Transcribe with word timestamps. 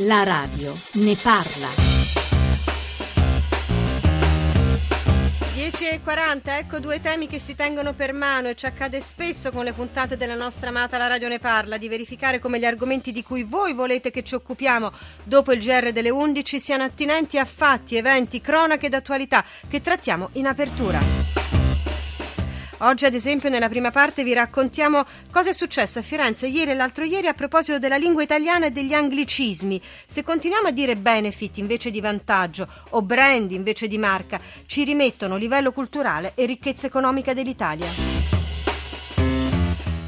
La 0.00 0.24
radio 0.24 0.76
ne 0.94 1.16
parla. 1.22 1.68
10.40, 5.54 6.40
ecco 6.58 6.78
due 6.80 7.00
temi 7.00 7.26
che 7.26 7.38
si 7.38 7.54
tengono 7.54 7.94
per 7.94 8.12
mano 8.12 8.48
e 8.48 8.54
ci 8.54 8.66
accade 8.66 9.00
spesso 9.00 9.50
con 9.50 9.64
le 9.64 9.72
puntate 9.72 10.18
della 10.18 10.34
nostra 10.34 10.68
amata 10.68 10.98
La 10.98 11.06
Radio 11.06 11.28
ne 11.28 11.38
parla 11.38 11.78
di 11.78 11.88
verificare 11.88 12.38
come 12.38 12.58
gli 12.58 12.66
argomenti 12.66 13.10
di 13.10 13.22
cui 13.22 13.44
voi 13.44 13.72
volete 13.72 14.10
che 14.10 14.22
ci 14.22 14.34
occupiamo 14.34 14.92
dopo 15.24 15.52
il 15.52 15.60
GR 15.60 15.90
delle 15.92 16.10
11 16.10 16.60
siano 16.60 16.84
attinenti 16.84 17.38
a 17.38 17.46
fatti, 17.46 17.96
eventi, 17.96 18.42
cronache 18.42 18.90
d'attualità 18.90 19.42
che 19.66 19.80
trattiamo 19.80 20.28
in 20.32 20.46
apertura. 20.46 21.45
Oggi, 22.78 23.06
ad 23.06 23.14
esempio, 23.14 23.48
nella 23.48 23.70
prima 23.70 23.90
parte 23.90 24.22
vi 24.22 24.34
raccontiamo 24.34 25.06
cosa 25.30 25.48
è 25.48 25.54
successo 25.54 26.00
a 26.00 26.02
Firenze 26.02 26.46
ieri 26.46 26.72
e 26.72 26.74
l'altro 26.74 27.04
ieri 27.04 27.26
a 27.26 27.32
proposito 27.32 27.78
della 27.78 27.96
lingua 27.96 28.22
italiana 28.22 28.66
e 28.66 28.70
degli 28.70 28.92
anglicismi. 28.92 29.80
Se 30.06 30.22
continuiamo 30.22 30.68
a 30.68 30.72
dire 30.72 30.96
benefit 30.96 31.56
invece 31.56 31.90
di 31.90 32.00
vantaggio 32.00 32.68
o 32.90 33.00
brand 33.00 33.50
invece 33.52 33.88
di 33.88 33.96
marca, 33.96 34.38
ci 34.66 34.84
rimettono 34.84 35.36
livello 35.36 35.72
culturale 35.72 36.32
e 36.34 36.44
ricchezza 36.44 36.86
economica 36.86 37.32
dell'Italia 37.32 38.15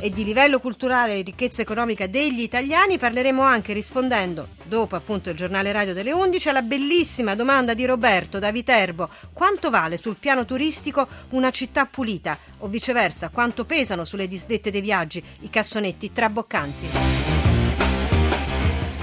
e 0.00 0.10
di 0.10 0.24
livello 0.24 0.60
culturale 0.60 1.18
e 1.18 1.22
ricchezza 1.22 1.62
economica 1.62 2.06
degli 2.06 2.40
italiani 2.40 2.98
parleremo 2.98 3.42
anche 3.42 3.72
rispondendo, 3.72 4.48
dopo 4.64 4.96
appunto 4.96 5.30
il 5.30 5.36
giornale 5.36 5.72
radio 5.72 5.92
delle 5.92 6.12
11, 6.12 6.48
alla 6.48 6.62
bellissima 6.62 7.34
domanda 7.34 7.74
di 7.74 7.84
Roberto 7.84 8.38
da 8.38 8.52
Viterbo, 8.52 9.08
quanto 9.32 9.70
vale 9.70 9.96
sul 9.96 10.16
piano 10.16 10.44
turistico 10.44 11.06
una 11.30 11.50
città 11.50 11.86
pulita? 11.86 12.38
O 12.58 12.68
viceversa, 12.68 13.30
quanto 13.30 13.64
pesano 13.64 14.04
sulle 14.04 14.28
disdette 14.28 14.70
dei 14.70 14.80
viaggi? 14.80 15.22
I 15.40 15.50
cassonetti 15.50 16.12
traboccanti. 16.12 17.27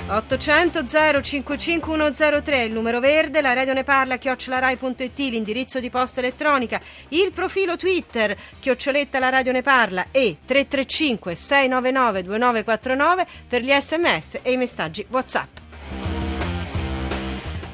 800 0.08 0.84
055103 1.22 2.64
il 2.64 2.74
numero 2.74 3.00
verde, 3.00 3.42
la 3.42 3.54
radio 3.54 3.74
ne 3.74 3.84
parla 3.84 4.18
chiocciolarai.it, 4.18 5.18
l'indirizzo 5.18 5.80
di 5.80 5.90
posta 5.90 6.20
elettronica, 6.20 6.80
il 7.10 7.32
profilo 7.34 7.76
Twitter 7.76 8.38
chioccioletta 8.60 9.18
la 9.18 9.30
radio 9.30 9.52
ne 9.52 9.64
parla 9.64 10.06
e 10.12 10.38
335 10.46 11.34
699 11.34 12.24
2949 12.24 13.28
per 13.48 13.62
gli 13.62 13.72
sms 13.72 14.40
e 14.44 14.52
i 14.52 14.58
messaggi 14.58 15.06
WhatsApp. 15.10 15.58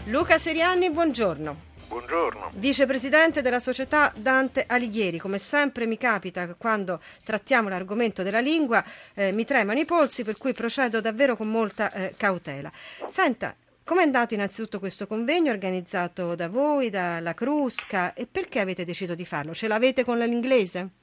Luca 0.06 0.38
Serianni, 0.38 0.90
buongiorno. 0.90 1.71
Buongiorno. 1.92 2.52
Vicepresidente 2.54 3.42
della 3.42 3.60
società 3.60 4.14
Dante 4.16 4.64
Alighieri, 4.66 5.20
come 5.20 5.40
sempre 5.40 5.86
mi 5.86 5.98
capita 5.98 6.48
quando 6.58 7.02
trattiamo 7.26 7.68
l'argomento 7.68 8.24
della 8.24 8.40
lingua, 8.40 8.82
eh, 9.14 9.34
mi 9.34 9.44
tremano 9.44 9.78
i 9.78 9.84
polsi, 9.84 10.24
per 10.24 10.38
cui 10.38 10.54
procedo 10.54 11.02
davvero 11.02 11.36
con 11.36 11.50
molta 11.50 11.92
eh, 11.92 12.14
cautela. 12.16 12.72
Senta, 13.10 13.54
Com'è 13.84 14.04
andato 14.04 14.36
innanzitutto 14.36 14.80
questo 14.80 15.06
convegno 15.06 15.52
organizzato 15.52 16.34
da 16.36 16.48
voi, 16.48 16.90
dalla 16.90 17.34
Crusca 17.34 18.14
e 18.14 18.26
perché 18.26 18.62
avete 18.62 18.86
deciso 18.86 19.16
di 19.16 19.26
farlo? 19.26 19.54
Ce 19.54 19.68
l'avete 19.68 20.06
con 20.06 20.18
l'inglese? 20.18 21.01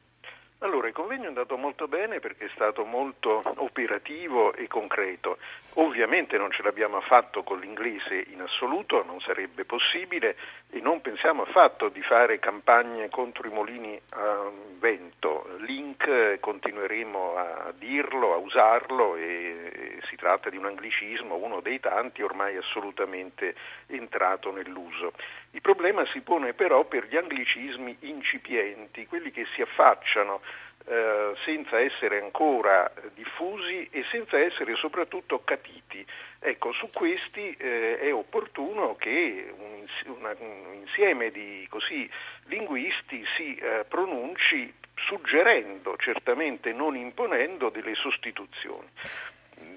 Allora, 0.60 0.88
il 0.88 0.92
convegno 0.92 1.24
è 1.24 1.28
andato 1.28 1.56
molto 1.56 1.86
bene 1.86 2.18
perché 2.18 2.46
è 2.46 2.50
stato 2.52 2.84
molto 2.84 3.42
operativo 3.58 4.52
e 4.54 4.66
concreto. 4.66 5.38
Ovviamente 5.74 6.36
non 6.36 6.50
ce 6.50 6.64
l'abbiamo 6.64 7.00
fatto 7.00 7.44
con 7.44 7.60
l'inglese 7.60 8.24
in 8.30 8.40
assoluto, 8.40 9.04
non 9.04 9.20
sarebbe 9.20 9.64
possibile 9.64 10.36
e 10.70 10.80
non 10.80 11.00
pensiamo 11.00 11.42
affatto 11.42 11.88
di 11.90 12.02
fare 12.02 12.40
campagne 12.40 13.08
contro 13.08 13.46
i 13.46 13.52
mulini 13.52 14.00
a 14.10 14.50
vento. 14.80 15.48
Link 15.58 16.40
continueremo 16.40 17.36
a 17.36 17.72
dirlo, 17.78 18.32
a 18.32 18.38
usarlo 18.38 19.14
e 19.14 20.00
si 20.08 20.16
tratta 20.16 20.50
di 20.50 20.56
un 20.56 20.66
anglicismo, 20.66 21.36
uno 21.36 21.60
dei 21.60 21.78
tanti 21.78 22.22
ormai 22.22 22.56
assolutamente 22.56 23.54
entrato 23.86 24.50
nell'uso. 24.50 25.12
Il 25.52 25.60
problema 25.60 26.04
si 26.06 26.20
pone 26.20 26.52
però 26.52 26.84
per 26.84 27.06
gli 27.06 27.16
anglicismi 27.16 27.96
incipienti, 28.00 29.06
quelli 29.06 29.30
che 29.30 29.46
si 29.54 29.62
affacciano 29.62 30.40
eh, 30.86 31.34
senza 31.44 31.78
essere 31.80 32.22
ancora 32.22 32.90
diffusi 33.14 33.88
e 33.90 34.04
senza 34.10 34.38
essere 34.38 34.74
soprattutto 34.76 35.42
capiti. 35.44 36.04
Ecco, 36.40 36.72
su 36.72 36.88
questi 36.92 37.54
eh, 37.58 37.98
è 37.98 38.12
opportuno 38.12 38.96
che 38.96 39.52
un, 39.54 39.86
una, 40.16 40.34
un 40.38 40.74
insieme 40.74 41.30
di 41.30 41.66
così, 41.68 42.08
linguisti 42.44 43.22
si 43.36 43.54
eh, 43.56 43.84
pronunci 43.86 44.72
suggerendo, 44.94 45.96
certamente 45.98 46.72
non 46.72 46.96
imponendo, 46.96 47.68
delle 47.68 47.94
sostituzioni. 47.94 48.88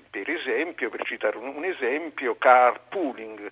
Per 0.10 0.30
esempio, 0.30 0.90
per 0.90 1.04
citare 1.06 1.38
un, 1.38 1.64
esempio, 1.66 2.36
carpooling 2.36 3.50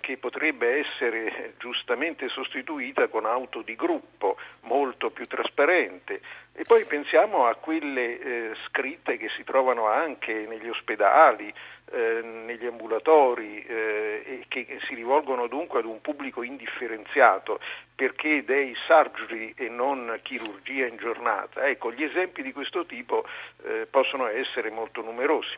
che 0.00 0.18
potrebbe 0.18 0.80
essere 0.80 1.54
giustamente 1.58 2.28
sostituita 2.28 3.08
con 3.08 3.24
auto 3.24 3.62
di 3.62 3.74
gruppo 3.74 4.36
molto 4.62 5.10
più 5.10 5.26
trasparente 5.26 6.20
e 6.54 6.64
poi 6.64 6.84
pensiamo 6.84 7.46
a 7.46 7.54
quelle 7.54 8.20
eh, 8.20 8.56
scritte 8.66 9.16
che 9.16 9.30
si 9.36 9.42
trovano 9.42 9.88
anche 9.88 10.46
negli 10.46 10.68
ospedali, 10.68 11.52
eh, 11.90 12.20
negli 12.22 12.66
ambulatori 12.66 13.64
eh, 13.64 14.22
e 14.26 14.44
che 14.48 14.78
si 14.86 14.94
rivolgono 14.94 15.46
dunque 15.46 15.78
ad 15.78 15.86
un 15.86 16.02
pubblico 16.02 16.42
indifferenziato 16.42 17.58
perché 17.94 18.44
dei 18.44 18.74
surgery 18.86 19.54
e 19.56 19.68
non 19.68 20.18
chirurgia 20.22 20.86
in 20.86 20.96
giornata. 20.96 21.66
Ecco, 21.66 21.90
gli 21.92 22.02
esempi 22.02 22.42
di 22.42 22.52
questo 22.52 22.84
tipo 22.84 23.24
eh, 23.64 23.86
possono 23.90 24.26
essere 24.26 24.70
molto 24.70 25.00
numerosi. 25.00 25.56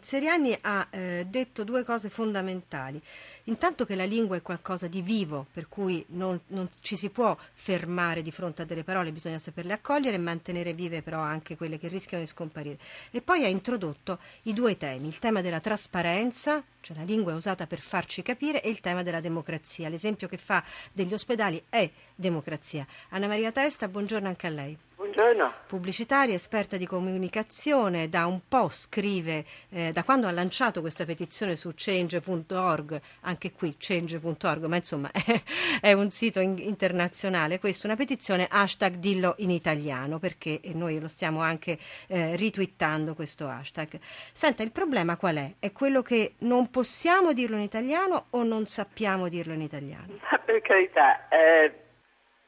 Seriani 0.00 0.56
ha 0.60 0.86
eh, 0.90 1.26
detto 1.28 1.64
due 1.64 1.82
cose 1.82 2.08
fondamentali. 2.08 3.02
Intanto 3.48 3.86
che 3.86 3.94
la 3.94 4.04
lingua 4.04 4.36
è 4.36 4.42
qualcosa 4.42 4.88
di 4.88 5.00
vivo, 5.00 5.46
per 5.50 5.68
cui 5.68 6.04
non, 6.08 6.38
non, 6.48 6.68
ci 6.80 6.96
si 6.96 7.08
può 7.08 7.34
fermare 7.54 8.20
di 8.20 8.30
fronte 8.30 8.60
a 8.60 8.64
delle 8.66 8.84
parole, 8.84 9.10
bisogna 9.10 9.38
saperle 9.38 9.72
accogliere 9.72 10.16
e 10.16 10.18
mantenere 10.18 10.74
vive 10.74 11.00
però 11.00 11.20
anche 11.20 11.56
quelle 11.56 11.78
che 11.78 11.88
rischiano 11.88 12.22
di 12.22 12.28
scomparire. 12.28 12.76
E 13.10 13.22
poi 13.22 13.44
ha 13.44 13.48
introdotto 13.48 14.18
i 14.42 14.52
due 14.52 14.76
temi, 14.76 15.08
il 15.08 15.18
tema 15.18 15.40
della 15.40 15.60
trasparenza, 15.60 16.62
cioè 16.80 16.98
la 16.98 17.04
lingua 17.04 17.32
è 17.32 17.36
usata 17.36 17.66
per 17.66 17.80
farci 17.80 18.20
capire, 18.20 18.62
e 18.62 18.68
il 18.68 18.80
tema 18.80 19.02
della 19.02 19.20
democrazia. 19.20 19.88
L'esempio 19.88 20.28
che 20.28 20.36
fa 20.36 20.62
degli 20.92 21.14
ospedali 21.14 21.62
è 21.70 21.90
democrazia. 22.14 22.86
Anna 23.10 23.28
Maria 23.28 23.50
Testa, 23.50 23.88
buongiorno 23.88 24.28
anche 24.28 24.46
a 24.46 24.50
lei. 24.50 24.78
Buongiorno. 24.98 25.52
Pubblicitaria, 25.68 26.34
esperta 26.34 26.76
di 26.76 26.84
comunicazione, 26.84 28.08
da 28.08 28.26
un 28.26 28.40
po' 28.48 28.68
scrive, 28.68 29.44
eh, 29.68 29.92
da 29.92 30.02
quando 30.02 30.26
ha 30.26 30.32
lanciato 30.32 30.80
questa 30.80 31.04
petizione 31.04 31.54
su 31.54 31.70
change.org, 31.74 33.00
anche 33.38 33.52
qui 33.52 33.76
change.org, 33.78 34.64
ma 34.64 34.76
insomma 34.76 35.10
è, 35.12 35.40
è 35.80 35.92
un 35.92 36.10
sito 36.10 36.40
in, 36.40 36.58
internazionale, 36.58 37.60
questa 37.60 37.84
è 37.84 37.90
una 37.90 37.96
petizione 37.96 38.48
hashtag 38.50 38.94
dillo 38.94 39.36
in 39.38 39.50
italiano, 39.50 40.18
perché 40.18 40.60
noi 40.74 41.00
lo 41.00 41.06
stiamo 41.06 41.40
anche 41.40 41.78
eh, 42.08 42.34
ritwittando 42.34 43.14
questo 43.14 43.46
hashtag. 43.46 44.00
Senta, 44.32 44.64
il 44.64 44.72
problema 44.72 45.16
qual 45.16 45.36
è? 45.36 45.54
È 45.60 45.70
quello 45.70 46.02
che 46.02 46.34
non 46.40 46.68
possiamo 46.70 47.32
dirlo 47.32 47.56
in 47.56 47.62
italiano 47.62 48.26
o 48.30 48.42
non 48.42 48.66
sappiamo 48.66 49.28
dirlo 49.28 49.52
in 49.52 49.62
italiano? 49.62 50.18
Ma 50.30 50.38
per 50.38 50.60
carità, 50.60 51.28
eh, 51.28 51.72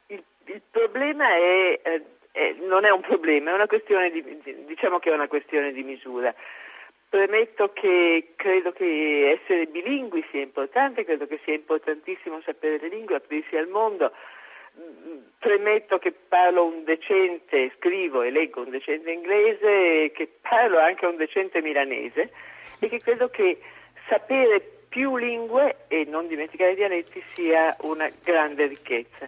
il, 0.07 0.23
il, 0.45 0.61
problema 0.69 1.29
è 1.29 2.01
eh, 2.33 2.55
non 2.61 2.85
è 2.85 2.89
un 2.89 3.01
problema, 3.01 3.51
è 3.51 3.53
una 3.53 3.67
questione 3.67 4.09
di, 4.09 4.23
diciamo 4.65 4.99
che 4.99 5.09
è 5.09 5.13
una 5.13 5.27
questione 5.27 5.71
di 5.71 5.83
misura. 5.83 6.33
Premetto 7.11 7.73
che 7.73 8.31
credo 8.37 8.71
che 8.71 9.37
essere 9.37 9.65
bilingui 9.65 10.25
sia 10.31 10.39
importante, 10.39 11.03
credo 11.03 11.27
che 11.27 11.41
sia 11.43 11.53
importantissimo 11.53 12.39
sapere 12.39 12.77
le 12.79 12.87
lingue, 12.87 13.17
aprirsi 13.17 13.57
al 13.57 13.67
mondo. 13.67 14.13
Premetto 15.37 15.97
che 15.97 16.13
parlo 16.13 16.63
un 16.63 16.85
decente, 16.85 17.73
scrivo 17.75 18.21
e 18.21 18.31
leggo 18.31 18.61
un 18.61 18.69
decente 18.69 19.11
inglese, 19.11 20.13
che 20.13 20.29
parlo 20.39 20.79
anche 20.79 21.05
un 21.05 21.17
decente 21.17 21.61
milanese 21.61 22.31
e 22.79 22.87
che 22.87 22.99
credo 22.99 23.27
che 23.27 23.59
sapere 24.07 24.61
più 24.87 25.17
lingue 25.17 25.87
e 25.89 26.05
non 26.05 26.29
dimenticare 26.29 26.71
i 26.71 26.75
dialetti 26.75 27.21
sia 27.27 27.75
una 27.81 28.09
grande 28.23 28.67
ricchezza. 28.67 29.27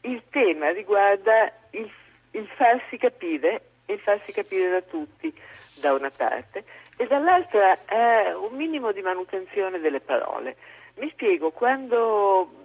Il 0.00 0.24
tema 0.28 0.70
riguarda 0.70 1.52
il 1.70 1.88
il 2.36 2.48
farsi 2.54 2.98
capire, 2.98 3.62
il 3.86 3.98
farsi 3.98 4.32
capire 4.32 4.68
da 4.70 4.82
tutti 4.82 5.32
da 5.80 5.94
una 5.94 6.10
parte 6.14 6.64
e 6.96 7.06
dall'altra 7.06 7.84
è 7.84 8.34
un 8.34 8.56
minimo 8.56 8.92
di 8.92 9.02
manutenzione 9.02 9.78
delle 9.80 10.00
parole. 10.00 10.56
Mi 10.94 11.10
spiego, 11.10 11.50
quando 11.50 12.64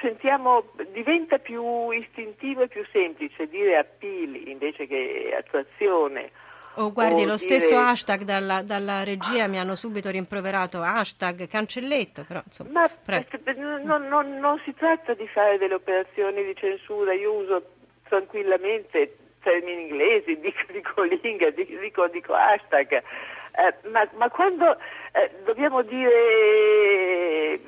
sentiamo, 0.00 0.64
diventa 0.92 1.38
più 1.38 1.90
istintivo 1.90 2.62
e 2.62 2.68
più 2.68 2.84
semplice 2.92 3.48
dire 3.48 3.76
appeal 3.76 4.34
invece 4.46 4.86
che 4.86 5.34
attrazione. 5.36 6.30
Oh, 6.74 6.92
guardi, 6.92 7.24
lo 7.24 7.34
dire... 7.34 7.38
stesso 7.38 7.76
hashtag 7.76 8.22
dalla, 8.22 8.62
dalla, 8.62 9.02
regia 9.02 9.48
mi 9.48 9.58
hanno 9.58 9.74
subito 9.74 10.10
rimproverato, 10.10 10.80
hashtag 10.80 11.48
cancelletto, 11.48 12.24
però 12.24 12.40
insomma... 12.44 12.88
Ma 13.04 13.24
non, 13.56 14.06
non, 14.06 14.38
non 14.38 14.60
si 14.64 14.72
tratta 14.74 15.14
di 15.14 15.26
fare 15.26 15.58
delle 15.58 15.74
operazioni 15.74 16.44
di 16.44 16.54
censura, 16.54 17.12
io 17.12 17.32
uso 17.32 17.62
tranquillamente 18.04 19.16
termini 19.42 19.88
inglesi, 19.88 20.38
dico, 20.40 20.60
dico 20.72 21.02
linga, 21.02 21.50
dico, 21.50 22.08
dico 22.08 22.34
hashtag, 22.34 22.92
eh, 22.92 23.88
ma, 23.88 24.08
ma, 24.16 24.28
quando 24.30 24.76
eh, 25.12 25.30
dobbiamo 25.44 25.82
dire 25.82 27.58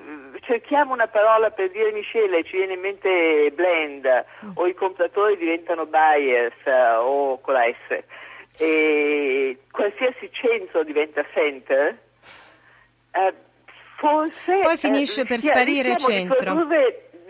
cerchiamo 0.43 0.93
una 0.93 1.09
parola 1.09 1.51
per 1.51 1.71
dire 1.71 1.93
miscela 1.93 2.37
e 2.37 2.45
ci 2.45 2.57
viene 2.57 2.75
in 2.75 2.81
mente 2.81 3.53
blend 3.55 4.07
mm. 4.45 4.51
o 4.55 4.67
i 4.67 4.75
compratori 4.75 5.37
diventano 5.37 5.87
buyers 5.87 6.55
uh, 6.65 7.05
o 7.05 7.41
con 7.41 7.55
la 7.55 7.65
S. 7.65 8.03
E 8.57 9.59
qualsiasi 9.71 10.31
centro 10.33 10.83
diventa 10.85 11.25
center 11.33 11.97
uh, 13.13 13.33
forse 13.97 14.61
poi 14.63 14.77
finisce 14.77 15.23
uh, 15.23 15.25
per 15.25 15.41
sparire 15.41 15.97
centro 15.97 16.67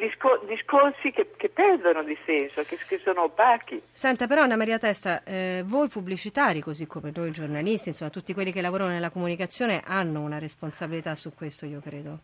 discor- 0.00 0.44
discorsi 0.47 1.12
che, 1.12 1.31
che, 1.37 1.49
perdono 1.49 2.02
di 2.02 2.19
senso, 2.25 2.62
che, 2.64 2.76
che, 2.88 2.99
sono 3.05 3.25
opachi. 3.25 3.81
Senta, 3.93 4.26
però 4.26 4.43
Anna 4.43 4.56
Maria 4.56 4.79
Testa, 4.79 5.23
eh, 5.23 5.62
voi 5.64 5.88
pubblicitari, 5.88 6.61
così 6.61 6.87
come 6.87 7.12
noi 7.14 7.31
giornalisti, 7.31 7.91
insomma 7.91 8.11
tutti 8.11 8.35
quelli 8.35 8.52
che 8.52 8.61
lavorano 8.61 8.91
nella 8.91 9.11
comunicazione 9.11 9.82
hanno 9.85 10.20
una 10.23 10.38
responsabilità 10.38 11.14
su 11.14 11.32
questo, 11.35 11.67
io 11.67 11.81
credo. 11.81 12.19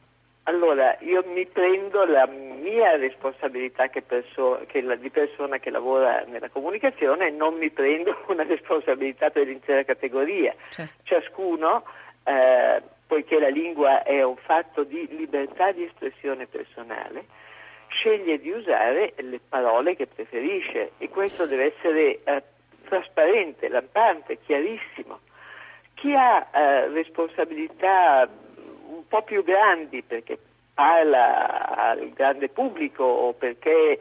Allora, 0.49 0.97
io 1.01 1.25
mi 1.27 1.45
prendo 1.45 2.05
la 2.05 2.27
mia 2.27 2.97
responsabilità 2.97 3.89
che 3.89 4.01
perso- 4.01 4.63
che 4.69 4.81
la, 4.81 4.95
di 4.95 5.11
persona 5.11 5.59
che 5.59 5.71
lavora 5.71 6.25
nella 6.29 6.49
comunicazione 6.49 7.27
e 7.27 7.31
non 7.31 7.55
mi 7.55 7.71
prendo 7.71 8.17
una 8.29 8.45
responsabilità 8.45 9.31
per 9.31 9.47
l'intera 9.47 9.83
categoria. 9.83 10.55
Certo. 10.71 11.03
Ciascuno, 11.03 11.85
eh, 12.23 12.81
poiché 13.09 13.41
la 13.41 13.49
lingua 13.49 14.05
è 14.05 14.23
un 14.23 14.37
fatto 14.37 14.85
di 14.85 15.09
libertà 15.17 15.73
di 15.73 15.83
espressione 15.83 16.47
personale, 16.47 17.25
sceglie 17.89 18.39
di 18.39 18.51
usare 18.51 19.15
le 19.17 19.41
parole 19.49 19.97
che 19.97 20.07
preferisce 20.07 20.93
e 20.99 21.09
questo 21.09 21.47
deve 21.47 21.75
essere 21.77 22.19
eh, 22.25 22.43
trasparente, 22.89 23.69
lampante, 23.69 24.39
chiarissimo. 24.45 25.21
Chi 25.95 26.15
ha 26.15 26.49
eh, 26.53 26.89
responsabilità 26.89 28.29
un 28.89 29.07
po' 29.09 29.23
più 29.23 29.43
grandi 29.43 30.03
perché 30.03 30.39
parla 30.75 31.75
al 31.75 32.11
grande 32.11 32.49
pubblico 32.49 33.03
o 33.03 33.33
perché 33.33 33.99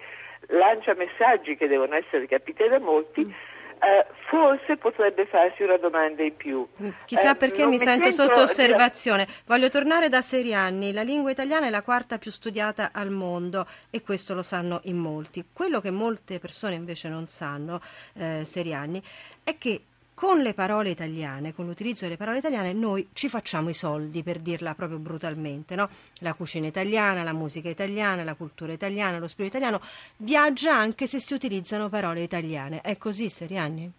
lancia 0.48 0.94
messaggi 0.94 1.56
che 1.56 1.68
devono 1.68 1.96
essere 1.96 2.28
capiti 2.28 2.68
da 2.68 2.80
molti, 2.80 3.26
mm. 3.26 3.32
Eh, 3.80 4.06
forse 4.30 4.78
potrebbe 4.78 5.26
farsi 5.26 5.64
una 5.64 5.78
domanda 5.78 6.24
in 6.24 6.36
più. 6.36 6.68
Chissà 7.06 7.32
eh, 7.32 7.36
perché 7.36 7.66
mi 7.68 7.78
sento 7.78 8.12
sotto 8.12 8.42
osservazione. 8.42 9.28
Voglio 9.46 9.70
tornare 9.70 10.10
da 10.10 10.22
Serianni. 10.22 10.92
La 10.94 11.04
lingua 11.04 11.32
italiana 11.32 11.68
è 11.68 11.70
la 11.70 11.82
quarta 11.82 12.18
più 12.18 12.32
studiata 12.32 12.92
al 12.94 13.12
mondo 13.12 13.68
e 13.90 14.02
questo 14.02 14.34
lo 14.34 14.44
sanno 14.44 14.80
in 14.84 14.98
molti. 14.98 15.46
Quello 15.52 15.82
che 15.82 15.92
molte 15.92 16.40
persone 16.40 16.76
invece 16.76 17.10
non 17.10 17.28
sanno, 17.28 17.82
eh, 18.16 18.44
Serianni, 18.46 19.02
è 19.44 19.58
che 19.58 19.84
con 20.16 20.42
le 20.42 20.54
parole 20.54 20.90
italiane, 20.90 21.54
con 21.54 21.68
l'utilizzo 21.68 22.06
delle 22.06 22.18
parole 22.18 22.40
italiane, 22.40 22.72
noi 22.72 23.10
ci 23.14 23.28
facciamo 23.28 23.70
i 23.70 23.74
soldi, 23.74 24.24
per 24.24 24.40
dirla 24.40 24.74
proprio 24.74 24.98
brutalmente. 24.98 25.76
No? 25.76 25.90
La 26.20 26.34
cucina 26.34 26.68
italiana, 26.68 27.22
la 27.22 27.34
musica 27.34 27.70
italiana, 27.70 28.24
la 28.24 28.34
cultura 28.34 28.72
italiana, 28.72 29.20
lo 29.20 29.28
spirito 29.28 29.58
italiano 29.58 29.84
viaggia 30.18 30.74
anche 30.74 31.06
se 31.06 31.20
si 31.20 31.34
utilizzano 31.34 31.90
parole 31.90 32.24
italiane. 32.24 32.82
È 32.82 32.98
così, 32.98 33.30
Seriani? 33.30 33.92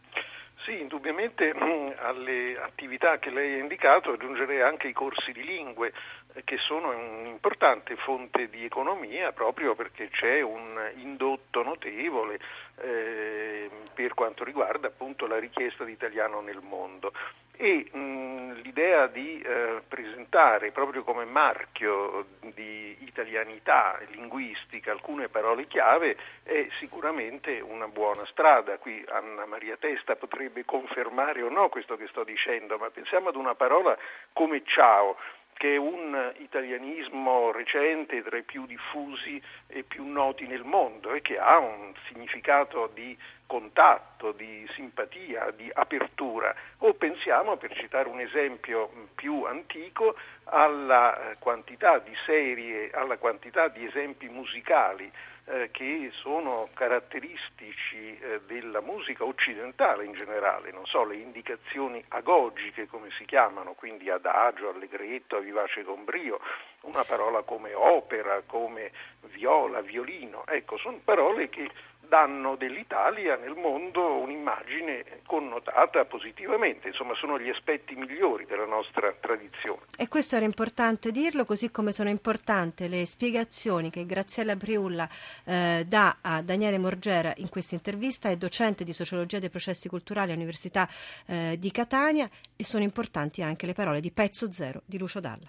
Sì, 0.66 0.80
indubbiamente 0.80 1.54
alle 2.02 2.58
attività 2.60 3.20
che 3.20 3.30
lei 3.30 3.54
ha 3.54 3.62
indicato 3.62 4.10
aggiungerei 4.10 4.60
anche 4.62 4.88
i 4.88 4.92
corsi 4.92 5.30
di 5.30 5.44
lingue 5.44 5.92
eh, 6.34 6.42
che 6.42 6.56
sono 6.58 6.90
un'importante 6.90 7.94
fonte 7.94 8.50
di 8.50 8.64
economia 8.64 9.30
proprio 9.30 9.76
perché 9.76 10.08
c'è 10.08 10.40
un 10.40 10.76
indotto 10.96 11.62
notevole 11.62 12.40
eh, 12.80 13.70
per 13.94 14.14
quanto 14.14 14.42
riguarda 14.42 14.88
appunto 14.88 15.28
la 15.28 15.38
richiesta 15.38 15.84
di 15.84 15.92
italiano 15.92 16.40
nel 16.40 16.60
mondo. 16.60 17.12
E 17.56 17.88
mh, 17.90 18.60
l'idea 18.62 19.06
di 19.06 19.40
eh, 19.40 19.82
presentare 19.86 20.72
proprio 20.72 21.04
come 21.04 21.24
marchio 21.24 22.26
di 22.40 22.95
italianità 23.16 23.98
linguistica 24.10 24.92
alcune 24.92 25.28
parole 25.28 25.66
chiave 25.66 26.16
è 26.42 26.68
sicuramente 26.78 27.60
una 27.60 27.88
buona 27.88 28.26
strada. 28.26 28.76
Qui 28.76 29.02
Anna 29.08 29.46
Maria 29.46 29.76
Testa 29.78 30.16
potrebbe 30.16 30.64
confermare 30.66 31.40
o 31.42 31.48
no 31.48 31.70
questo 31.70 31.96
che 31.96 32.06
sto 32.08 32.24
dicendo, 32.24 32.76
ma 32.76 32.90
pensiamo 32.90 33.30
ad 33.30 33.36
una 33.36 33.54
parola 33.54 33.96
come 34.34 34.62
ciao 34.66 35.16
che 35.56 35.74
è 35.74 35.76
un 35.78 36.32
italianismo 36.38 37.50
recente 37.50 38.22
tra 38.22 38.36
i 38.36 38.42
più 38.42 38.66
diffusi 38.66 39.40
e 39.66 39.82
più 39.82 40.04
noti 40.04 40.46
nel 40.46 40.64
mondo 40.64 41.12
e 41.12 41.22
che 41.22 41.38
ha 41.38 41.58
un 41.58 41.94
significato 42.08 42.90
di 42.92 43.16
contatto, 43.46 44.32
di 44.32 44.68
simpatia, 44.74 45.50
di 45.52 45.70
apertura. 45.72 46.54
O 46.78 46.92
pensiamo, 46.94 47.56
per 47.56 47.74
citare 47.74 48.08
un 48.08 48.20
esempio 48.20 48.90
più 49.14 49.44
antico, 49.44 50.16
alla 50.44 51.34
quantità 51.38 51.98
di 51.98 52.14
serie, 52.26 52.90
alla 52.90 53.16
quantità 53.16 53.68
di 53.68 53.84
esempi 53.84 54.28
musicali 54.28 55.10
eh, 55.48 55.70
che 55.70 56.10
sono 56.12 56.68
caratteristici 56.74 58.18
eh, 58.18 58.40
della 58.46 58.80
musica 58.80 59.24
occidentale 59.24 60.04
in 60.04 60.12
generale, 60.12 60.72
non 60.72 60.86
so, 60.86 61.04
le 61.04 61.16
indicazioni 61.16 62.04
agogiche 62.08 62.86
come 62.86 63.10
si 63.16 63.24
chiamano, 63.24 63.74
quindi 63.74 64.10
adagio, 64.10 64.70
allegretto, 64.70 65.38
vivace 65.38 65.84
con 65.84 66.04
brio, 66.04 66.40
una 66.82 67.04
parola 67.04 67.42
come 67.42 67.74
opera, 67.74 68.42
come 68.46 68.90
viola, 69.32 69.80
violino, 69.80 70.44
ecco, 70.46 70.78
sono 70.78 71.00
parole 71.04 71.48
che 71.48 71.70
danno 72.08 72.56
dell'Italia 72.56 73.36
nel 73.36 73.54
mondo 73.54 74.18
un'immagine 74.18 75.20
connotata 75.26 76.04
positivamente, 76.04 76.88
insomma 76.88 77.14
sono 77.14 77.38
gli 77.38 77.48
aspetti 77.48 77.94
migliori 77.94 78.46
della 78.46 78.66
nostra 78.66 79.14
tradizione. 79.18 79.82
E 79.96 80.08
questo 80.08 80.36
era 80.36 80.44
importante 80.44 81.10
dirlo, 81.10 81.44
così 81.44 81.70
come 81.70 81.92
sono 81.92 82.08
importanti 82.08 82.88
le 82.88 83.06
spiegazioni 83.06 83.90
che 83.90 84.06
Graziella 84.06 84.56
Priulla 84.56 85.08
eh, 85.44 85.84
dà 85.86 86.18
a 86.20 86.42
Daniele 86.42 86.78
Morgera 86.78 87.32
in 87.36 87.48
questa 87.48 87.74
intervista, 87.74 88.28
è 88.28 88.36
docente 88.36 88.84
di 88.84 88.92
sociologia 88.92 89.38
dei 89.38 89.50
processi 89.50 89.88
culturali 89.88 90.30
all'Università 90.30 90.88
eh, 91.26 91.56
di 91.58 91.70
Catania 91.70 92.28
e 92.56 92.64
sono 92.64 92.82
importanti 92.84 93.42
anche 93.42 93.66
le 93.66 93.72
parole 93.72 94.00
di 94.00 94.12
Pezzo 94.12 94.50
Zero 94.52 94.82
di 94.84 94.98
Lucio 94.98 95.20
Dalla. 95.20 95.48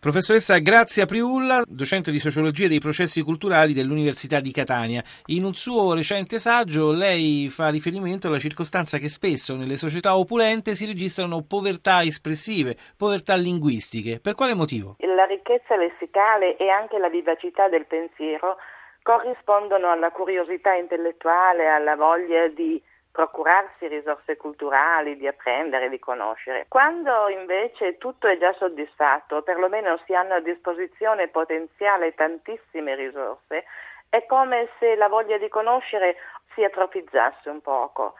Professoressa 0.00 0.56
Grazia 0.60 1.04
Priulla, 1.04 1.62
docente 1.68 2.10
di 2.10 2.18
sociologia 2.18 2.66
dei 2.68 2.78
processi 2.80 3.20
culturali 3.20 3.74
dell'Università 3.74 4.40
di 4.40 4.50
Catania. 4.50 5.02
In 5.26 5.44
un 5.44 5.52
suo 5.52 5.92
recente 5.92 6.38
saggio 6.38 6.90
lei 6.90 7.50
fa 7.50 7.68
riferimento 7.68 8.26
alla 8.26 8.38
circostanza 8.38 8.96
che 8.96 9.10
spesso 9.10 9.56
nelle 9.56 9.76
società 9.76 10.16
opulente 10.16 10.74
si 10.74 10.86
registrano 10.86 11.44
povertà 11.46 12.00
espressive, 12.02 12.76
povertà 12.96 13.34
linguistiche. 13.34 14.20
Per 14.20 14.32
quale 14.34 14.54
motivo? 14.54 14.96
La 15.00 15.26
ricchezza 15.26 15.76
lessicale 15.76 16.56
e 16.56 16.70
anche 16.70 16.96
la 16.96 17.10
vivacità 17.10 17.68
del 17.68 17.84
pensiero 17.84 18.56
corrispondono 19.02 19.90
alla 19.90 20.10
curiosità 20.12 20.72
intellettuale, 20.72 21.68
alla 21.68 21.96
voglia 21.96 22.48
di 22.48 22.80
procurarsi 23.20 23.86
risorse 23.86 24.38
culturali, 24.38 25.18
di 25.18 25.26
apprendere, 25.26 25.90
di 25.90 25.98
conoscere. 25.98 26.64
Quando 26.68 27.28
invece 27.28 27.98
tutto 27.98 28.26
è 28.26 28.38
già 28.38 28.54
soddisfatto, 28.54 29.42
perlomeno 29.42 30.00
si 30.06 30.14
hanno 30.14 30.34
a 30.34 30.40
disposizione 30.40 31.28
potenziale 31.28 32.14
tantissime 32.14 32.94
risorse, 32.94 33.64
è 34.08 34.24
come 34.24 34.70
se 34.78 34.94
la 34.96 35.08
voglia 35.08 35.36
di 35.36 35.48
conoscere 35.48 36.16
si 36.54 36.64
atropizzasse 36.64 37.50
un 37.50 37.60
poco. 37.60 38.14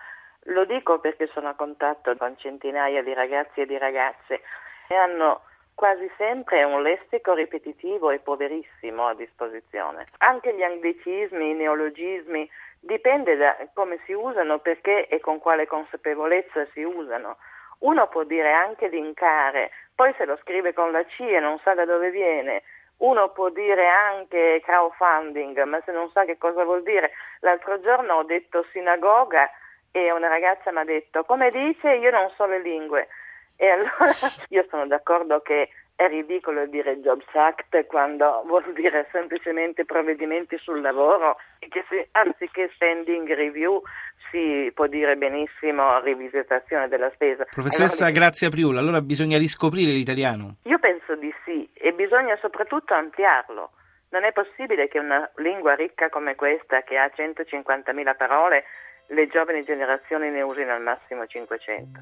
Lo 0.45 0.67
dico 0.67 0.99
perché 0.99 1.29
sono 1.29 1.49
a 1.49 1.55
contatto 1.55 2.15
con 2.17 2.37
centinaia 2.37 3.03
di 3.03 3.15
ragazzi 3.15 3.63
e 3.63 3.67
di 3.67 3.79
ragazze 3.79 4.43
e 4.89 4.95
hanno 4.95 5.41
quasi 5.75 6.11
sempre 6.19 6.63
un 6.63 6.83
lessico 6.83 7.33
ripetitivo 7.33 8.11
e 8.11 8.19
poverissimo 8.19 9.07
a 9.07 9.15
disposizione. 9.15 10.05
Anche 10.19 10.55
gli 10.55 10.63
anglicismi, 10.63 11.51
i 11.51 11.55
neologismi 11.55 12.47
Dipende 12.81 13.37
da 13.37 13.57
come 13.75 14.01
si 14.07 14.13
usano, 14.13 14.59
perché 14.59 15.07
e 15.07 15.21
con 15.21 15.39
quale 15.39 15.67
consapevolezza 15.67 16.67
si 16.73 16.83
usano. 16.83 17.37
Uno 17.81 18.09
può 18.09 18.25
dire 18.25 18.53
anche 18.53 18.89
linkare, 18.89 19.71
poi 19.95 20.13
se 20.17 20.25
lo 20.25 20.37
scrive 20.43 20.73
con 20.73 20.91
la 20.91 21.05
C 21.05 21.21
e 21.21 21.41
non 21.41 21.59
sa 21.61 21.75
da 21.75 21.85
dove 21.85 22.11
viene, 22.11 22.63
uno 23.01 23.31
può 23.31 23.49
dire 23.49 23.87
anche 23.87 24.61
crowdfunding, 24.63 25.63
ma 25.63 25.81
se 25.85 25.93
non 25.93 26.11
sa 26.11 26.25
che 26.25 26.37
cosa 26.37 26.65
vuol 26.65 26.83
dire. 26.83 27.13
L'altro 27.41 27.81
giorno 27.81 28.15
ho 28.15 28.25
detto 28.25 28.67
sinagoga 28.73 29.49
e 29.91 30.13
una 30.13 30.29
ragazza 30.29 30.71
mi 30.71 30.79
ha 30.79 30.85
detto 30.85 31.25
come 31.25 31.51
dice 31.51 31.95
io 31.95 32.11
non 32.11 32.31
so 32.37 32.47
le 32.47 32.61
lingue. 32.61 33.09
E 33.57 33.69
allora 33.69 34.13
io 34.49 34.67
sono 34.69 34.87
d'accordo 34.87 35.41
che 35.41 35.71
è 36.01 36.09
ridicolo 36.09 36.65
dire 36.65 36.99
Jobs 37.01 37.27
Act 37.35 37.85
quando 37.85 38.43
vuol 38.47 38.65
dire 38.73 39.07
semplicemente 39.13 39.85
provvedimenti 39.85 40.57
sul 40.57 40.81
lavoro, 40.81 41.37
che 41.59 41.85
se, 41.91 42.09
anziché 42.13 42.71
standing 42.75 43.29
review 43.35 43.83
si 44.31 44.71
può 44.73 44.87
dire 44.87 45.17
benissimo 45.17 46.01
rivisitazione 46.01 46.89
della 46.89 47.11
spesa. 47.13 47.45
Professoressa 47.45 48.07
allora, 48.07 48.19
Grazia 48.19 48.49
Priula, 48.49 48.81
allora 48.81 49.03
bisogna 49.03 49.37
riscoprire 49.37 49.93
l'italiano? 49.93 50.57
Io 50.63 50.79
penso 50.79 51.17
di 51.17 51.33
sì 51.45 51.69
e 51.75 51.93
bisogna 51.93 52.39
soprattutto 52.41 52.95
ampliarlo. 52.95 53.73
Non 54.09 54.25
è 54.25 54.33
possibile 54.33 54.89
che 54.89 54.99
una 54.99 55.31
lingua 55.37 55.75
ricca 55.75 56.09
come 56.09 56.35
questa, 56.35 56.81
che 56.81 56.97
ha 56.97 57.11
150.000 57.15 58.17
parole, 58.17 58.65
le 59.09 59.27
giovani 59.27 59.61
generazioni 59.61 60.31
ne 60.31 60.41
usino 60.41 60.73
al 60.73 60.81
massimo 60.81 61.27
500. 61.27 62.01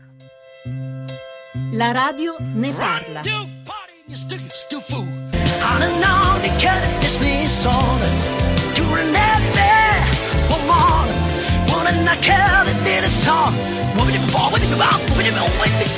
La 1.72 1.90
radio 1.92 2.36
ne 2.38 2.72
parla. 2.72 3.20
your 4.08 4.16
stickers 4.16 4.64
to. 4.70 4.76
On 4.96 5.82
and 5.82 6.04
on, 6.04 6.40
you 6.42 6.52
cut 6.64 6.80
it, 6.80 7.04
it's 7.04 7.20
me, 7.20 7.46
sort 7.46 8.00
You're 8.76 8.98
an 8.98 9.14
addict, 9.14 10.16
one 10.50 10.64
more. 10.66 11.06
One 11.76 11.86
and 11.86 12.08
I 12.08 12.16
cut 12.16 12.66
it, 12.68 12.84
did 12.84 13.04
a 13.04 13.10
song. 13.10 13.52
Woman 13.96 14.14
in 14.14 14.22
the 14.24 14.32
bar, 14.32 14.50
woman 14.50 14.62
in 14.64 14.70
the 14.70 14.76
bar, 14.76 14.98
woman 15.10 15.26
in 15.26 15.34
the 15.34 15.40
bar, 15.40 15.50
woman 15.50 15.72
in 15.72 15.78
the. 15.78 15.88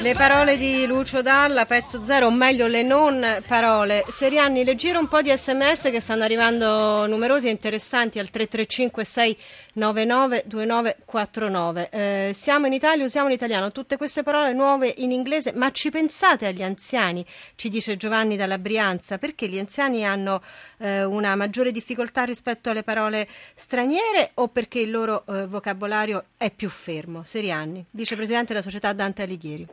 Le 0.00 0.14
parole 0.14 0.56
di 0.56 0.86
Lucio 0.86 1.22
Dalla, 1.22 1.64
pezzo 1.64 2.02
zero, 2.02 2.26
o 2.26 2.30
meglio 2.30 2.68
le 2.68 2.82
non 2.82 3.42
parole. 3.46 4.04
Serianni, 4.08 4.62
leggere 4.62 4.96
un 4.96 5.08
po' 5.08 5.20
di 5.20 5.36
sms 5.36 5.90
che 5.90 6.00
stanno 6.00 6.22
arrivando 6.22 7.06
numerosi 7.06 7.48
e 7.48 7.50
interessanti 7.50 8.20
al 8.20 8.30
335 8.30 9.04
699 9.04 10.44
2949. 10.46 11.88
Eh, 11.90 12.30
siamo 12.32 12.66
in 12.66 12.74
Italia, 12.74 13.04
usiamo 13.04 13.28
l'italiano, 13.28 13.72
tutte 13.72 13.96
queste 13.96 14.22
parole 14.22 14.52
nuove 14.52 14.94
in 14.98 15.10
inglese, 15.10 15.52
ma 15.52 15.72
ci 15.72 15.90
pensate 15.90 16.46
agli 16.46 16.62
anziani, 16.62 17.26
ci 17.56 17.68
dice 17.68 17.96
Giovanni 17.96 18.36
dalla 18.36 18.58
Brianza, 18.58 19.18
perché 19.18 19.48
gli 19.48 19.58
anziani 19.58 20.06
hanno 20.06 20.42
eh, 20.78 21.02
una 21.02 21.34
maggiore 21.34 21.72
difficoltà 21.72 22.22
rispetto 22.22 22.70
alle 22.70 22.84
parole 22.84 23.28
straniere 23.56 24.30
o 24.34 24.46
perché 24.46 24.78
il 24.78 24.92
loro 24.92 25.24
eh, 25.26 25.46
vocabolario 25.46 26.26
è 26.36 26.52
più 26.52 26.70
fermo? 26.70 27.24
Serianni, 27.24 27.84
vicepresidente 27.90 28.52
della 28.52 28.62
società 28.62 28.92
Dante 28.92 29.22
Alighieri. 29.22 29.66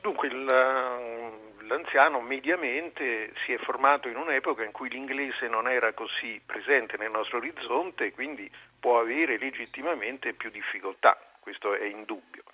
Dunque, 0.00 0.28
eh, 0.28 1.66
l'anziano 1.66 2.20
mediamente 2.20 3.32
si 3.44 3.52
è 3.52 3.58
formato 3.58 4.08
in 4.08 4.16
un'epoca 4.16 4.64
in 4.64 4.72
cui 4.72 4.88
l'inglese 4.88 5.46
non 5.46 5.68
era 5.68 5.92
così 5.92 6.40
presente 6.44 6.96
nel 6.96 7.10
nostro 7.10 7.36
orizzonte 7.36 8.06
e 8.06 8.12
quindi 8.12 8.50
può 8.78 8.98
avere 8.98 9.38
legittimamente 9.38 10.32
più 10.32 10.50
difficoltà, 10.50 11.18
questo 11.40 11.74
è 11.74 11.84
indubbio. 11.84 12.44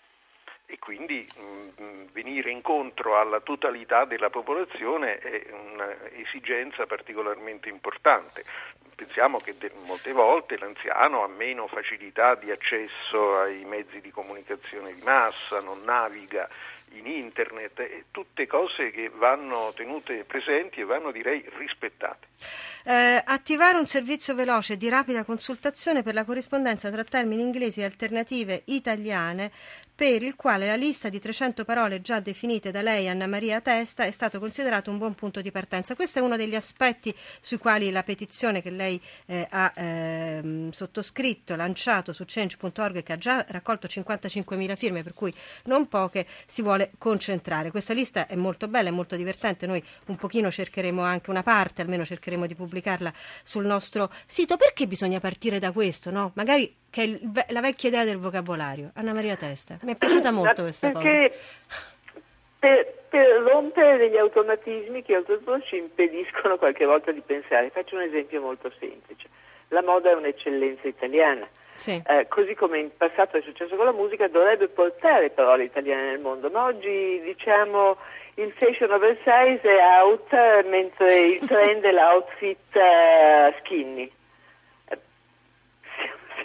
E 0.69 0.81
quindi 0.81 1.25
mh, 1.37 1.83
mm, 1.83 2.05
venire 2.13 2.51
incontro 2.51 3.17
alla 3.17 3.39
totalità 3.39 4.05
della 4.05 4.31
popolazione 4.31 5.19
è 5.19 5.47
un'esigenza 5.53 6.87
particolarmente 6.87 7.69
importante. 7.69 8.43
Pensiamo 8.97 9.39
che 9.39 9.57
de- 9.57 9.71
molte 9.85 10.11
volte 10.11 10.59
l'anziano 10.59 11.23
ha 11.23 11.29
meno 11.29 11.69
facilità 11.69 12.35
di 12.35 12.51
accesso 12.51 13.39
ai 13.39 13.65
mezzi 13.65 14.01
di 14.01 14.11
comunicazione 14.11 14.93
di 14.95 15.03
massa, 15.05 15.61
non 15.61 15.85
naviga 15.85 16.49
in 16.93 17.07
internet, 17.07 18.05
tutte 18.11 18.47
cose 18.47 18.91
che 18.91 19.11
vanno 19.15 19.73
tenute 19.75 20.25
presenti 20.25 20.81
e 20.81 20.85
vanno 20.85 21.11
direi 21.11 21.45
rispettate. 21.57 22.27
Eh, 22.85 23.23
attivare 23.25 23.79
un 23.79 23.87
servizio 23.87 24.35
veloce 24.35 24.77
di 24.77 24.89
rapida 24.89 25.25
consultazione 25.25 26.03
per 26.03 26.15
la 26.15 26.25
corrispondenza 26.25 26.91
tra 26.91 27.05
termini 27.05 27.43
inglesi 27.43 27.81
e 27.81 27.85
alternative 27.85 28.63
italiane 28.67 29.51
per 29.97 30.23
il 30.23 30.37
quale 30.37 30.67
la 30.67 30.77
lista 30.77 31.09
di 31.09 31.19
300 31.19 31.65
parole 31.65 32.03
già 32.03 32.21
definite 32.21 32.71
da 32.71 32.83
lei, 32.83 33.09
Anna 33.09 33.27
Maria 33.27 33.63
Testa, 33.63 34.05
è 34.05 34.11
stato 34.11 34.39
considerato 34.39 34.91
un 34.91 34.99
buon 34.99 35.15
punto 35.15 35.41
di 35.41 35.51
partenza. 35.51 35.95
Questo 35.95 36.19
è 36.19 36.23
uno 36.23 36.37
degli 36.37 36.55
aspetti 36.55 37.15
sui 37.41 37.57
quali 37.57 37.91
la 37.91 38.03
petizione 38.03 38.61
che 38.61 38.69
lei 38.69 39.01
eh, 39.25 39.47
ha 39.49 39.73
eh, 39.75 40.69
sottoscritto, 40.71 41.57
lanciato 41.57 42.13
su 42.13 42.25
change.org, 42.27 43.03
che 43.03 43.13
ha 43.15 43.17
già 43.17 43.43
raccolto 43.49 43.87
55.000 43.87 44.77
firme, 44.77 45.03
per 45.03 45.15
cui 45.15 45.35
non 45.65 45.89
poche, 45.89 46.27
si 46.47 46.61
vuole 46.61 46.91
concentrare. 46.99 47.71
Questa 47.71 47.95
lista 47.95 48.27
è 48.27 48.37
molto 48.37 48.69
bella, 48.69 48.91
è 48.91 48.93
molto 48.93 49.17
divertente. 49.17 49.67
Noi 49.67 49.83
un 50.09 50.17
pochino 50.17 50.51
cercheremo 50.51 51.03
anche 51.03 51.31
una 51.31 51.43
parte, 51.43 51.81
almeno 51.81 52.05
cercheremo 52.05 52.47
di 52.47 52.55
pubblicarla 52.55 53.11
sul 53.43 53.65
nostro 53.65 54.13
sito. 54.27 54.59
Perché 54.59 54.87
bisogna 54.87 55.21
partire 55.21 55.59
da 55.59 55.73
questo? 55.73 56.11
No? 56.11 56.33
Magari 56.35 56.85
che 56.97 57.03
è 57.03 57.05
il, 57.05 57.45
la 57.49 57.61
vecchia 57.61 57.91
idea 57.91 58.05
del 58.05 58.17
vocabolario. 58.17 58.91
Anna 58.95 59.13
Maria 59.13 59.37
Testa, 59.37 59.77
mi 59.83 59.93
è 59.93 59.97
piaciuta 59.97 60.31
molto 60.31 60.63
questa 60.63 60.91
Perché 60.91 61.29
cosa. 61.29 61.85
Per, 62.59 62.95
per 63.11 63.27
rompere 63.43 63.99
degli 63.99 64.17
automatismi 64.17 65.03
che 65.03 65.15
oltretutto 65.15 65.61
ci 65.61 65.77
impediscono 65.77 66.57
qualche 66.57 66.87
volta 66.87 67.13
di 67.13 67.21
pensare. 67.21 67.69
Faccio 67.69 67.97
un 67.97 68.01
esempio 68.01 68.41
molto 68.41 68.73
semplice. 68.79 69.29
La 69.69 69.83
moda 69.83 70.11
è 70.11 70.15
un'eccellenza 70.15 70.89
italiana. 70.89 71.47
Sì. 71.75 72.03
Eh, 72.07 72.27
così 72.29 72.55
come 72.55 72.79
in 72.79 72.91
passato 72.97 73.37
è 73.37 73.43
successo 73.43 73.77
con 73.77 73.85
la 73.85 73.93
musica, 73.93 74.27
dovrebbe 74.29 74.69
portare 74.69 75.29
parole 75.29 75.65
italiane 75.65 76.13
nel 76.13 76.21
mondo, 76.21 76.49
ma 76.49 76.65
oggi 76.65 77.21
diciamo 77.23 77.99
il 78.37 78.51
fashion 78.57 78.91
oversize 78.91 79.61
è 79.61 80.01
out, 80.01 80.33
mentre 80.65 81.27
il 81.27 81.47
trend 81.47 81.85
è 81.85 81.93
l'outfit 81.93 82.75
uh, 82.75 83.53
skinny 83.61 84.11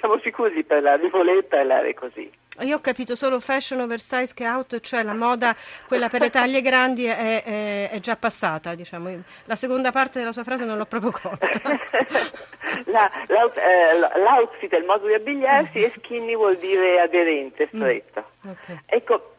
siamo 0.02 0.20
sicuri 0.20 0.54
di 0.54 0.64
parlare, 0.64 1.00
di 1.00 1.10
voler 1.10 1.46
parlare 1.46 1.94
così. 1.94 2.30
Io 2.62 2.76
ho 2.76 2.82
capito 2.82 3.16
solo 3.16 3.40
fashion 3.40 3.80
oversize 3.80 4.34
che 4.34 4.46
out, 4.46 4.80
cioè 4.82 5.04
la 5.04 5.14
moda, 5.14 5.56
quella 5.88 6.10
per 6.10 6.22
le 6.22 6.30
taglie 6.30 6.60
grandi, 6.62 7.06
è, 7.06 7.44
è, 7.44 7.90
è 7.92 8.00
già 8.00 8.18
passata. 8.18 8.74
Diciamo. 8.76 9.10
La 9.46 9.56
seconda 9.56 9.92
parte 9.92 10.20
della 10.20 10.34
sua 10.34 10.44
frase 10.44 10.66
non 10.66 10.78
l'ho 10.78 10.86
proprio 10.86 11.12
colta. 11.12 11.48
la, 12.86 13.10
l'out, 13.28 13.58
eh, 13.58 14.20
l'outfit 14.20 14.74
è 14.74 14.78
il 14.78 14.86
modo 14.86 15.08
di 15.08 15.14
abbigliarsi 15.14 15.84
e 15.84 15.94
skinny 15.98 16.36
vuol 16.36 16.58
dire 16.58 17.00
aderente, 17.00 17.70
mm. 17.74 17.78
stretto. 17.78 18.26
Mm. 18.46 18.50
Okay. 18.50 18.80
Ecco, 18.88 19.36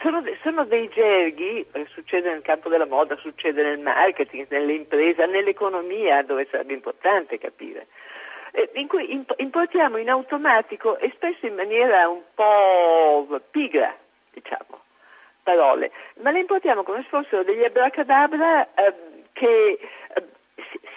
sono, 0.00 0.22
sono, 0.42 0.64
dei 0.64 0.88
gerghi, 0.88 1.64
eh, 1.72 1.86
succede 1.92 2.30
nel 2.30 2.42
campo 2.42 2.68
della 2.68 2.86
moda, 2.86 3.14
succede 3.16 3.62
nel 3.62 3.78
marketing, 3.78 4.46
nelle 4.48 4.72
imprese, 4.72 5.26
nell'economia, 5.26 6.22
dove 6.22 6.48
sarebbe 6.50 6.72
importante 6.72 7.38
capire 7.38 7.86
in 8.74 8.88
cui 8.88 9.24
importiamo 9.36 9.98
in 9.98 10.10
automatico 10.10 10.98
e 10.98 11.10
spesso 11.14 11.46
in 11.46 11.54
maniera 11.54 12.08
un 12.08 12.22
po' 12.34 13.40
pigra, 13.50 13.94
diciamo, 14.32 14.80
parole, 15.42 15.90
ma 16.20 16.30
le 16.30 16.40
importiamo 16.40 16.82
come 16.82 17.02
se 17.02 17.08
fossero 17.08 17.42
degli 17.42 17.64
abracadabra 17.64 18.68
eh, 18.74 18.94
che 19.32 19.78
eh, 20.14 20.24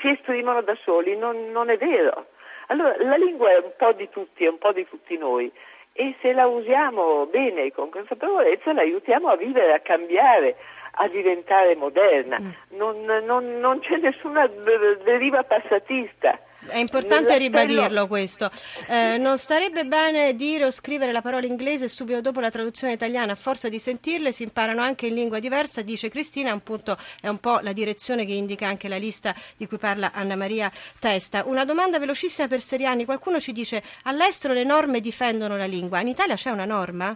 si 0.02 0.10
esprimono 0.10 0.62
da 0.62 0.76
soli, 0.84 1.16
non, 1.16 1.52
non 1.52 1.70
è 1.70 1.78
vero. 1.78 2.28
Allora, 2.68 2.96
la 3.00 3.18
lingua 3.18 3.52
è 3.52 3.58
un 3.58 3.74
po' 3.78 3.92
di 3.94 4.10
tutti, 4.10 4.46
è 4.46 4.50
un 4.50 4.58
po' 4.58 4.72
di 4.72 4.88
tutti 4.88 5.18
noi 5.18 5.52
e 5.94 6.16
se 6.22 6.32
la 6.32 6.48
usiamo 6.48 7.26
bene 7.26 7.64
e 7.64 7.72
con 7.72 7.90
consapevolezza 7.90 8.72
la 8.74 8.82
aiutiamo 8.82 9.28
a 9.28 9.36
vivere, 9.36 9.74
a 9.74 9.80
cambiare, 9.80 10.56
a 10.94 11.08
diventare 11.08 11.76
moderna. 11.76 12.40
Mm. 12.40 12.78
Non, 12.78 13.04
non, 13.04 13.60
non 13.60 13.80
c'è 13.80 13.98
nessuna 13.98 14.48
deriva 14.48 15.44
passatista. 15.44 16.40
È 16.68 16.78
importante 16.78 17.38
ribadirlo 17.38 18.08
questo. 18.08 18.52
Eh, 18.88 19.18
non 19.18 19.38
starebbe 19.38 19.84
bene 19.84 20.36
dire 20.36 20.66
o 20.66 20.72
scrivere 20.72 21.12
la 21.12 21.22
parola 21.22 21.46
inglese 21.46 21.88
subito 21.88 22.22
dopo 22.22 22.40
la 22.40 22.52
traduzione 22.52 22.94
italiana, 22.94 23.32
a 23.32 23.36
forza 23.36 23.68
di 23.68 23.80
sentirle 23.80 24.32
si 24.32 24.44
imparano 24.44 24.82
anche 24.82 25.08
in 25.08 25.16
lingua 25.16 25.40
diversa, 25.40 25.82
dice 25.82 26.10
Cristina, 26.10 26.52
appunto 26.52 26.98
è 27.20 27.28
un 27.28 27.40
po' 27.40 27.60
la 27.62 27.74
direzione 27.74 28.26
che 28.26 28.34
indica 28.34 28.68
anche 28.68 28.88
la 28.88 28.98
lista 28.98 29.34
di 29.58 29.68
cui 29.68 29.78
parla 29.78 30.12
Anna 30.14 30.36
Maria 30.36 30.72
Testa. 31.00 31.44
Una 31.46 31.66
domanda 31.66 31.98
velocissima 31.98 32.48
per 32.48 32.62
Seriani, 32.62 33.06
qualcuno 33.06 33.40
ci 33.40 33.52
dice 33.52 33.82
all'estero 34.04 34.54
le 34.54 34.64
norme 34.64 35.00
difendono 35.00 35.58
la 35.58 35.66
lingua, 35.66 36.00
in 36.02 36.08
Italia 36.08 36.36
c'è 36.36 36.52
una 36.52 36.66
norma? 36.66 37.16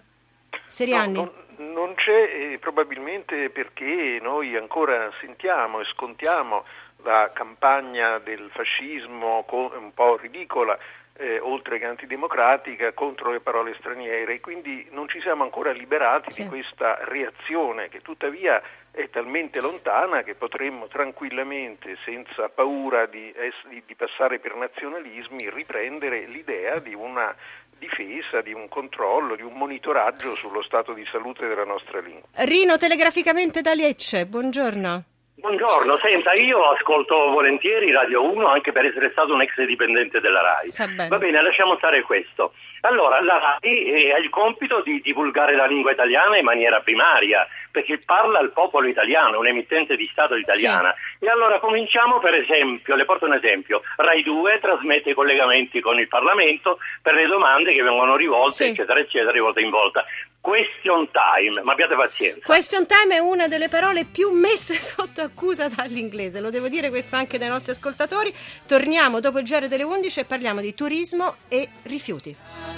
Seriani? 0.68 1.14
No, 1.14 1.32
non, 1.58 1.74
non 1.74 1.94
c'è, 1.96 2.54
eh, 2.54 2.58
probabilmente 2.60 3.50
perché 3.50 4.20
noi 4.22 4.56
ancora 4.56 5.12
sentiamo 5.22 5.82
e 5.82 5.86
scontiamo 5.94 6.66
la 7.06 7.32
campagna 7.34 8.18
del 8.18 8.50
fascismo 8.52 9.46
un 9.48 9.94
po' 9.94 10.18
ridicola, 10.18 10.78
eh, 11.18 11.40
oltre 11.40 11.78
che 11.78 11.86
antidemocratica, 11.86 12.92
contro 12.94 13.32
le 13.32 13.40
parole 13.40 13.76
straniere, 13.80 14.40
quindi 14.42 14.88
non 14.92 15.08
ci 15.08 15.22
siamo 15.22 15.44
ancora 15.44 15.72
liberati 15.72 16.32
sì. 16.32 16.42
di 16.42 16.50
questa 16.50 16.98
reazione 17.04 17.88
che 17.88 18.02
tuttavia 18.02 18.62
è 18.92 19.10
talmente 19.10 19.62
lontana 19.62 20.24
che 20.24 20.36
potremmo 20.36 20.88
tranquillamente, 20.88 21.96
senza 22.04 22.50
paura 22.50 23.06
di, 23.06 23.34
di, 23.70 23.84
di 23.86 23.96
passare 23.96 24.40
per 24.40 24.56
nazionalismi, 24.56 25.50
riprendere 25.50 26.26
l'idea 26.26 26.80
di 26.80 26.94
una 26.94 27.34
difesa, 27.78 28.42
di 28.42 28.54
un 28.54 28.68
controllo, 28.68 29.36
di 29.36 29.44
un 29.44 29.54
monitoraggio 29.54 30.36
sullo 30.36 30.64
stato 30.64 30.94
di 30.94 31.06
salute 31.12 31.48
della 31.48 31.66
nostra 31.66 32.00
lingua. 32.00 32.28
Rino, 32.34 32.78
telegraficamente 32.78 33.62
da 33.62 33.74
Lecce, 33.74 34.26
buongiorno. 34.26 35.15
Buongiorno, 35.38 35.98
senta, 35.98 36.32
io 36.32 36.64
ascolto 36.70 37.14
volentieri 37.30 37.92
Radio 37.92 38.24
1 38.24 38.48
anche 38.48 38.72
per 38.72 38.86
essere 38.86 39.10
stato 39.12 39.34
un 39.34 39.42
ex 39.42 39.62
dipendente 39.66 40.22
della 40.22 40.42
RAI. 40.42 40.72
Va 41.10 41.18
bene, 41.18 41.42
lasciamo 41.42 41.76
stare 41.76 42.04
questo. 42.04 42.54
Allora, 42.82 43.22
la 43.22 43.60
RAI 43.60 43.86
eh, 43.86 44.14
ha 44.14 44.18
il 44.18 44.30
compito 44.30 44.82
di 44.82 45.02
divulgare 45.02 45.58
la 45.58 45.66
lingua 45.66 45.92
italiana 45.92 46.38
in 46.38 46.46
maniera 46.46 46.80
primaria, 46.80 47.46
perché 47.76 47.98
parla 47.98 48.40
al 48.40 48.54
popolo 48.54 48.88
italiano, 48.88 49.40
un'emittente 49.40 49.98
di 49.98 50.08
Stato 50.10 50.36
italiana. 50.36 50.96
Sì. 51.20 51.26
E 51.26 51.30
allora 51.30 51.60
cominciamo 51.60 52.20
per 52.20 52.34
esempio, 52.34 52.96
le 52.96 53.04
porto 53.04 53.26
un 53.26 53.34
esempio, 53.34 53.82
RAI 53.98 54.24
2 54.24 54.60
trasmette 54.62 55.10
i 55.10 55.14
collegamenti 55.14 55.82
con 55.82 56.00
il 56.00 56.08
Parlamento 56.08 56.80
per 57.02 57.16
le 57.16 57.26
domande 57.26 57.74
che 57.74 57.82
vengono 57.82 58.16
rivolte, 58.16 58.64
sì. 58.64 58.70
eccetera, 58.70 59.00
eccetera, 59.02 59.34
di 59.34 59.40
volta 59.40 59.60
in 59.60 59.70
volta. 59.70 60.06
Question 60.40 61.10
time, 61.12 61.64
ma 61.64 61.74
abbiate 61.74 61.96
pazienza. 61.96 62.46
Question 62.46 62.86
time 62.86 63.16
è 63.16 63.20
una 63.20 63.50
delle 63.50 63.68
parole 63.68 64.06
più 64.06 64.30
messe 64.30 64.76
sotto 64.80 65.20
accusa 65.20 65.68
dall'inglese, 65.68 66.40
lo 66.40 66.52
devo 66.52 66.70
dire 66.70 66.88
questo 66.90 67.18
anche 67.18 67.38
dai 67.38 67.50
nostri 67.50 67.74
ascoltatori. 67.74 68.34
Torniamo 68.66 69.20
dopo 69.20 69.40
il 69.40 69.44
giro 69.44 69.68
delle 69.68 69.84
11 69.84 70.22
e 70.22 70.24
parliamo 70.24 70.62
di 70.62 70.74
turismo 70.74 71.36
e 71.50 71.68
rifiuti. 71.84 72.75